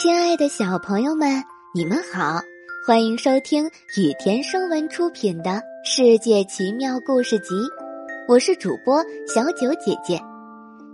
[0.00, 2.40] 亲爱的小朋友们，你们好，
[2.86, 3.66] 欢迎收听
[3.98, 5.50] 雨田声文出品的
[5.84, 7.54] 《世界奇妙故事集》，
[8.26, 10.18] 我是主播小九姐姐。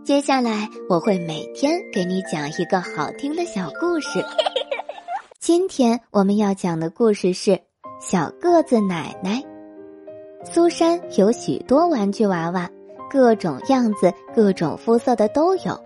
[0.04, 4.18] 接下来我会每天给你讲一个好听的小故事。
[5.38, 7.52] 今天我们要讲的故事是
[8.00, 9.40] 《小个子奶奶》。
[10.52, 12.68] 苏珊有许多玩具娃娃，
[13.08, 15.80] 各种样子、各种肤色的都有。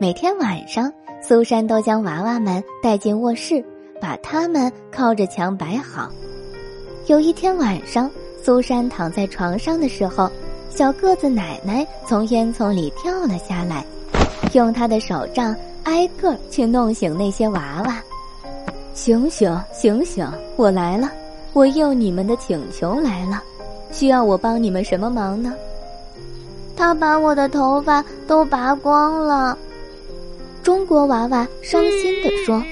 [0.00, 0.90] 每天晚上，
[1.26, 3.64] 苏珊都将娃娃们带进卧室，
[3.98, 6.10] 把它们靠着墙摆好。
[7.06, 8.10] 有一天晚上，
[8.42, 10.30] 苏珊躺在床上的时候，
[10.68, 13.82] 小个子奶奶从烟囱里跳了下来，
[14.52, 17.96] 用她的手杖挨个去弄醒那些娃娃。
[18.92, 20.30] 醒醒，醒醒！
[20.56, 21.10] 我来了，
[21.54, 23.42] 我应你们的请求来了。
[23.90, 25.54] 需要我帮你们什么忙呢？
[26.76, 29.56] 他把我的头发都拔光了。
[30.64, 32.64] 中国娃娃伤心地说：“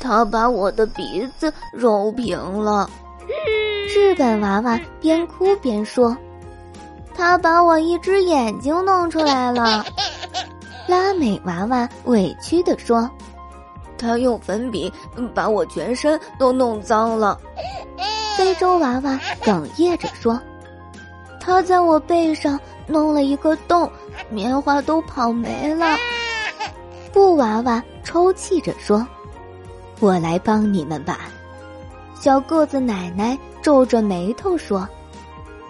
[0.00, 2.90] 他把我的鼻子揉平了。”
[3.94, 6.16] 日本娃娃边哭边说
[7.14, 9.86] ：“他把我一只眼睛弄出来了。
[10.88, 13.08] ”拉美娃娃委屈地说
[13.96, 14.92] ：“他用粉笔
[15.32, 17.38] 把我全身都弄脏了。
[18.36, 20.40] ”非洲娃娃哽咽着说
[21.40, 23.88] ：“他在我背上弄了一个洞，
[24.28, 25.86] 棉花都跑没了。”
[27.16, 29.04] 布娃娃抽泣着说
[30.00, 31.20] ：“我来帮你们吧。”
[32.20, 34.86] 小个子奶奶皱着眉头说：“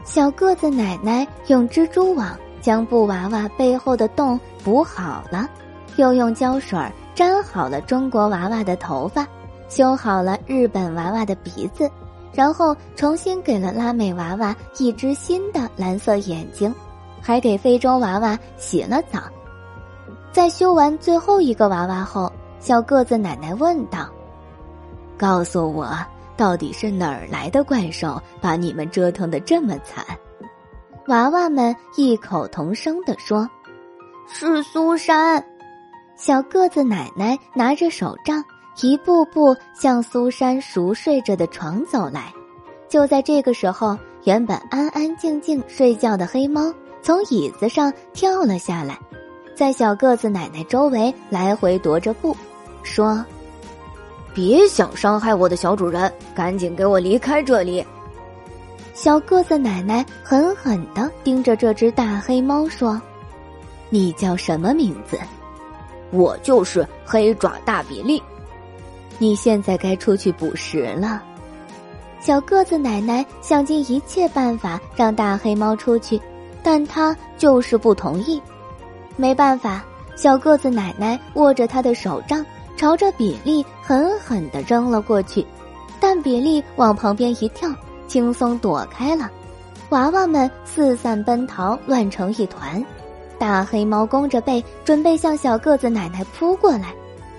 [0.05, 5.49] 小个子奶奶用蜘蛛网将布娃娃背后的洞补好了，
[5.95, 6.77] 又用胶水
[7.15, 9.25] 粘好了中国娃娃的头发，
[9.69, 11.89] 修好了日本娃娃的鼻子。”
[12.35, 16.75] 然后重新给了拉美娃娃一只新的蓝色眼睛，
[17.23, 19.21] 还给非洲娃娃洗了澡。
[20.37, 24.07] 在修完最后一个娃娃后，小个子奶奶问道
[25.17, 25.97] ：“告诉我，
[26.37, 30.05] 到底是哪儿来的怪兽把你们折腾的这么惨？”
[31.09, 33.49] 娃娃们异口同声地说
[34.29, 35.43] ：“是苏珊。”
[36.19, 38.45] 小个子奶奶拿着手杖。
[38.83, 42.31] 一步步向苏珊熟睡着的床走来，
[42.91, 46.71] 就在这个时候，原本安安静静睡觉的黑猫
[47.01, 48.99] 从椅子上跳了下来，
[49.57, 52.37] 在小个子奶奶周围来回踱着步，
[52.83, 53.25] 说
[54.35, 57.83] ：“别想伤害我的小主人，赶紧给我离开这里！”
[58.93, 63.01] 小个子奶奶狠狠地盯着这只大黑猫说
[63.89, 65.19] ：“你叫什么名字
[66.13, 68.23] ？”“我就是黑爪大比利。”
[69.19, 71.23] 你现在该出去捕食了，
[72.21, 76.21] 小个子奶奶想尽一切办法让大黑猫出去，
[76.63, 78.39] 但它就是不同意。
[79.17, 79.85] 没办法，
[80.15, 82.45] 小个子奶奶握着他的手杖，
[82.77, 85.45] 朝着比利狠狠地扔了过去，
[85.99, 87.69] 但比利往旁边一跳，
[88.07, 89.31] 轻松躲开了。
[89.91, 92.85] 娃娃们四散奔逃，乱成一团。
[93.39, 96.95] 大黑猫弓着背，准备向小个子奶奶扑过来。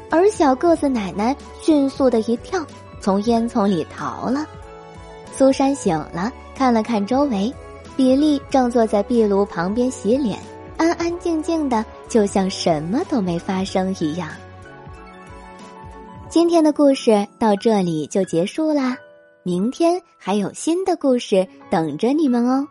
[0.09, 2.65] 而小个子奶奶迅速的一跳，
[3.01, 4.45] 从烟囱里逃了。
[5.31, 7.53] 苏珊醒了，看了看周围，
[7.95, 10.39] 比利正坐在壁炉旁边洗脸，
[10.77, 14.29] 安安静静的，就像什么都没发生一样。
[16.29, 18.95] 今天的故事到这里就结束啦，
[19.43, 22.67] 明天还有新的故事等着你们哦，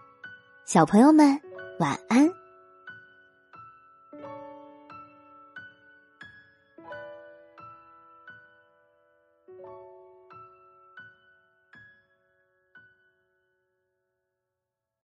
[0.67, 1.41] 小朋友们
[1.81, 2.31] 晚安。